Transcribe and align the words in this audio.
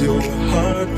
your 0.00 0.20
heart 0.20 0.88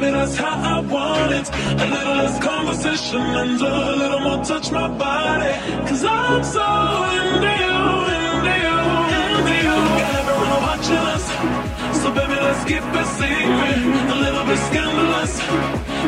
baby, 0.00 0.12
that's 0.12 0.36
how 0.36 0.76
I 0.76 0.80
want 0.80 1.32
it. 1.32 1.48
A 1.50 1.86
little 1.86 2.16
less 2.16 2.38
conversation 2.42 3.20
and 3.20 3.60
a 3.60 3.96
little 3.96 4.20
more 4.20 4.44
touch 4.44 4.70
my 4.70 4.88
body. 4.88 5.52
Cause 5.88 6.04
I'm 6.04 6.42
so 6.44 6.66
into 7.18 7.52
you, 7.62 7.78
into 8.16 8.54
you, 8.64 8.78
into 9.20 9.54
you. 9.66 9.78
Everyone 10.18 10.62
watching 10.68 11.04
us. 11.14 11.24
So 12.00 12.08
baby, 12.12 12.36
let's 12.46 12.64
keep 12.64 12.84
it 13.00 13.08
secret. 13.18 13.78
A 14.14 14.18
little 14.24 14.44
bit 14.44 14.60
scandalous. 14.70 15.32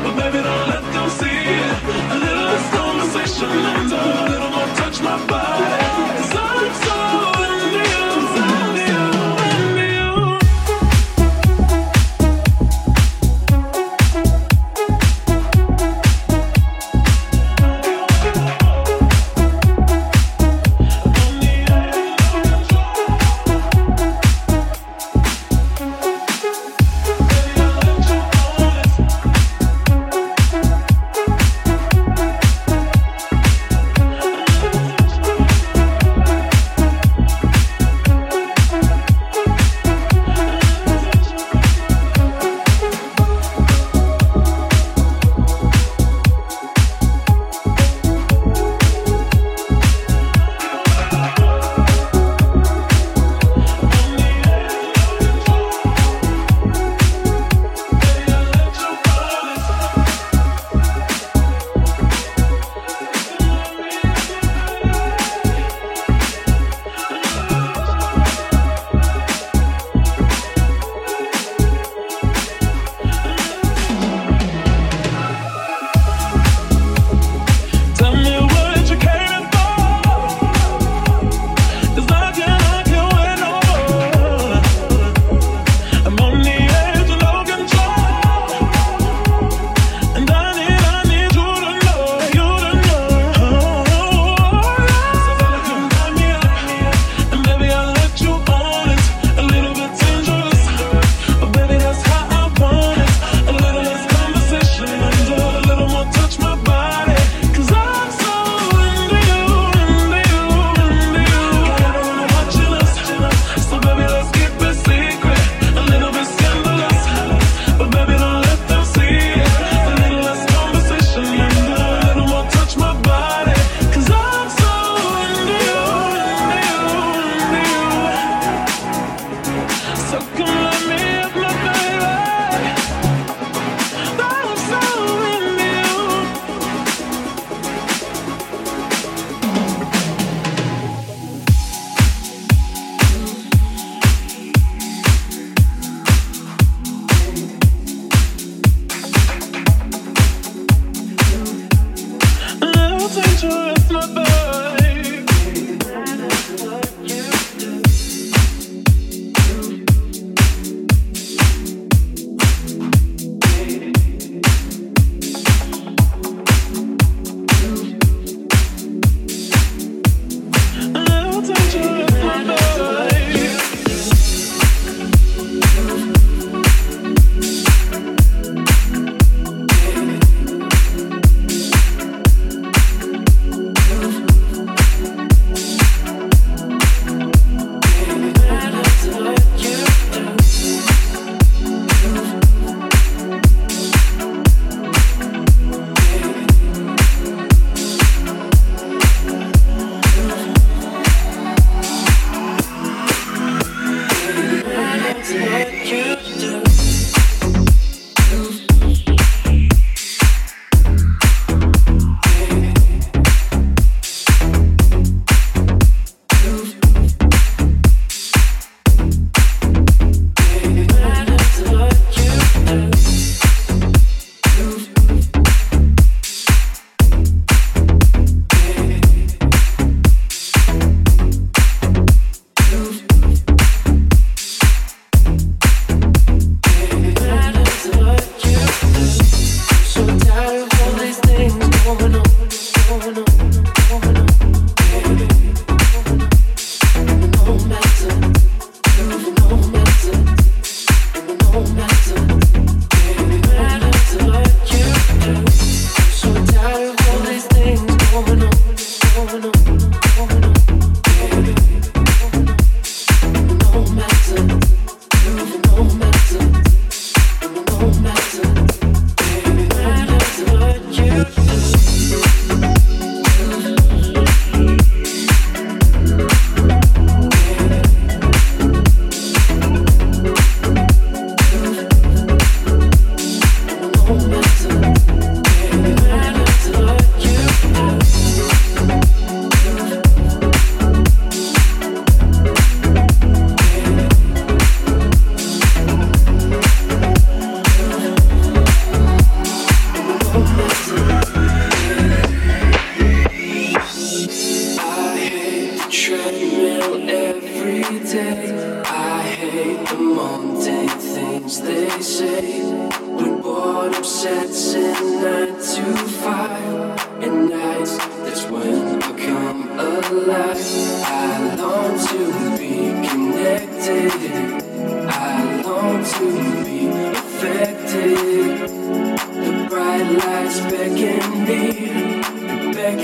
But 0.03 0.14
baby, 0.20 0.40
don't 0.49 0.66
let 0.73 0.85
them 0.94 1.09
see 1.18 1.40
it. 1.61 1.77
A 2.14 2.18
little 2.25 2.47
less 2.53 2.66
conversation 2.79 3.51
and 3.51 3.92
a 3.92 4.31
little 4.31 4.51
more 4.51 4.70
touch 4.77 5.01
my 5.03 5.16
body. 5.27 5.84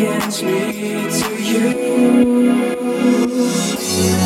Second 0.01 0.47
me 0.47 0.61
to 1.11 1.29
you. 1.43 1.67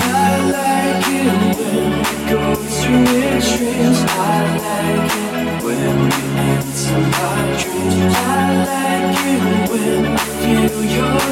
I 0.03 0.41
like 0.55 1.07
it 1.09 1.27
when 1.59 1.87
we 1.99 2.15
go 2.31 2.43
through 2.55 3.11
extremes. 3.35 4.01
I 4.07 4.23
like 4.65 5.15
it 5.15 5.65
when 5.65 5.95
we 6.05 6.19
enter 6.53 7.01
my 7.15 7.39
dreams. 7.61 8.15
I 8.15 8.55
like 8.71 9.19
it 9.33 9.43
when 9.71 10.03
I 10.07 10.17
feel 10.41 10.85
your 10.85 11.24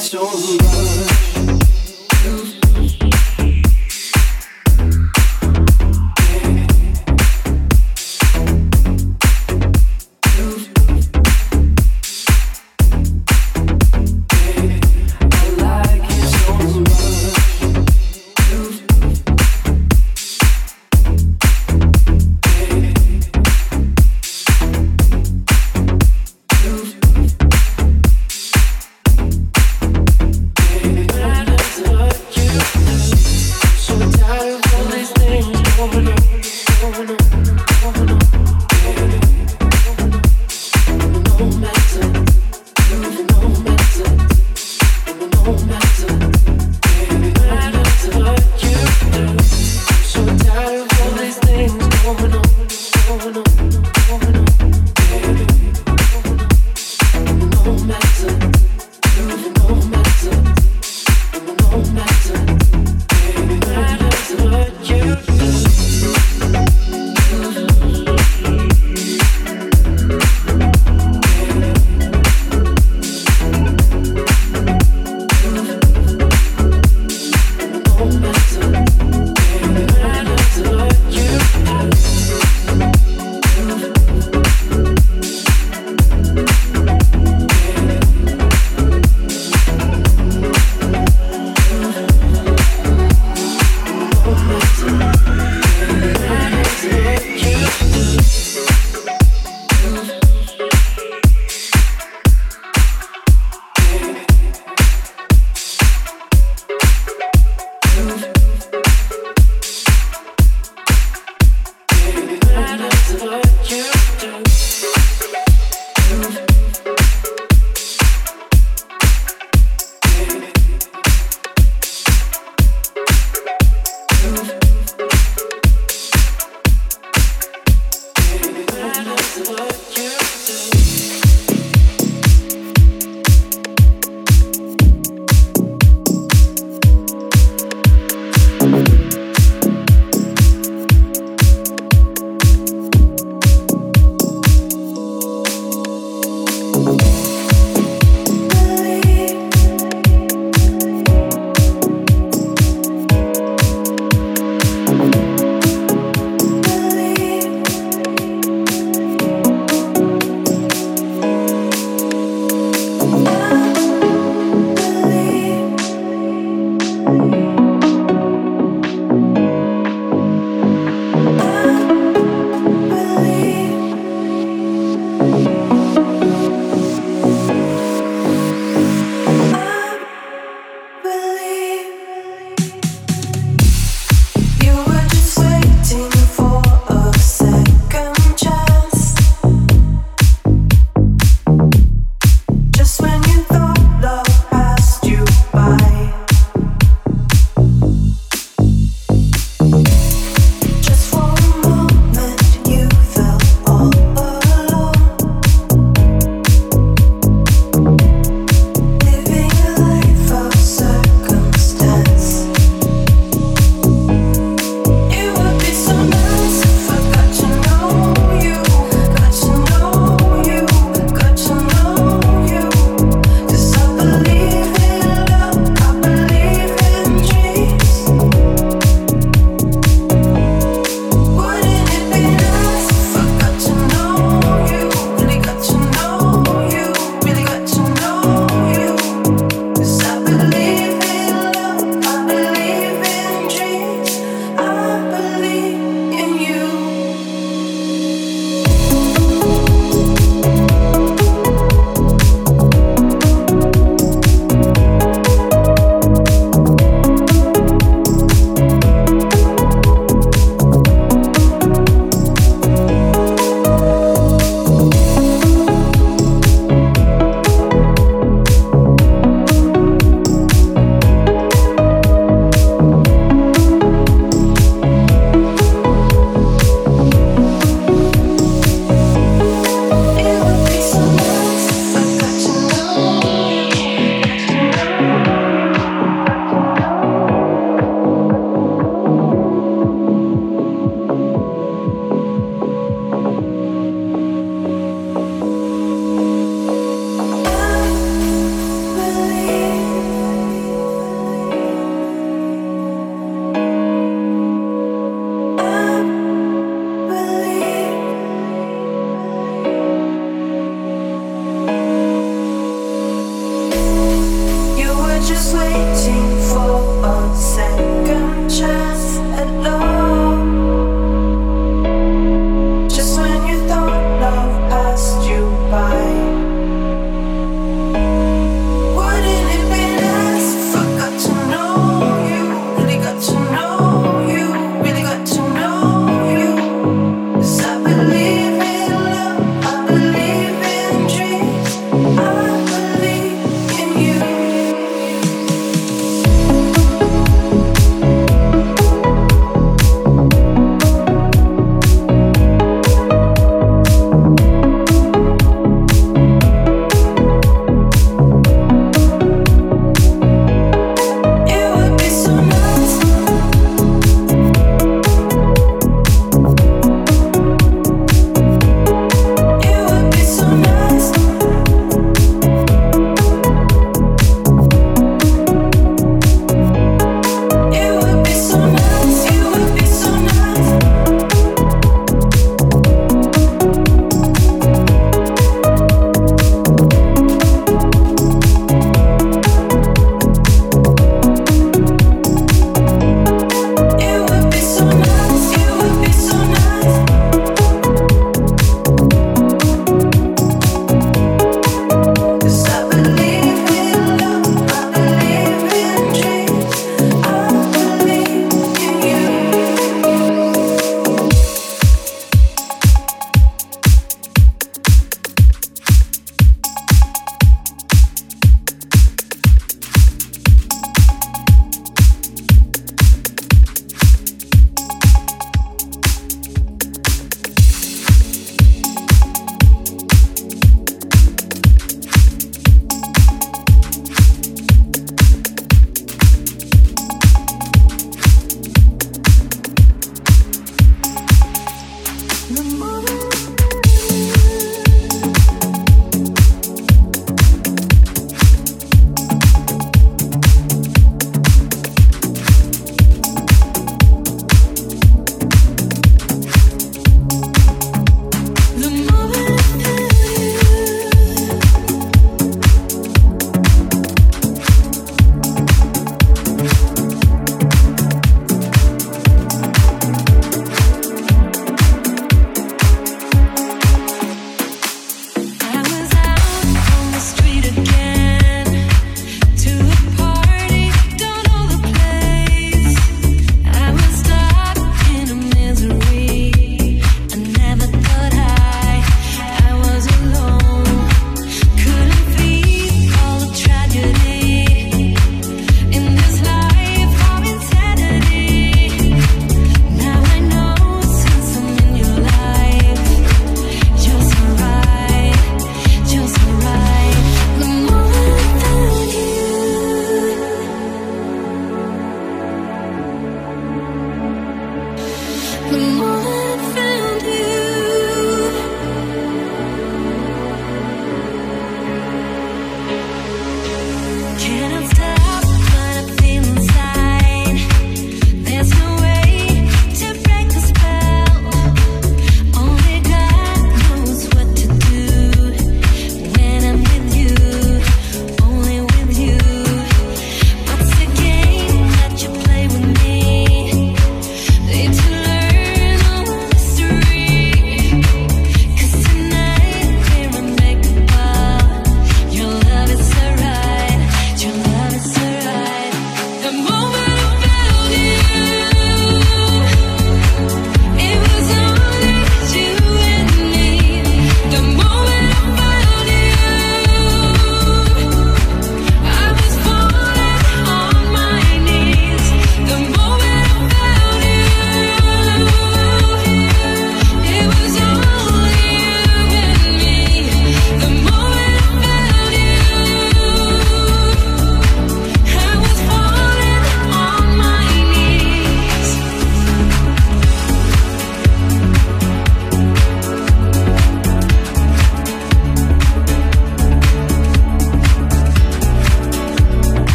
it 0.00 0.08
so 0.08 1.19